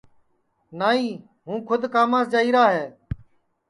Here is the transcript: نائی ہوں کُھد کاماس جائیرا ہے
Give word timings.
نائی 0.79 1.09
ہوں 1.45 1.57
کُھد 1.67 1.81
کاماس 1.93 2.25
جائیرا 2.33 2.63
ہے 2.75 2.85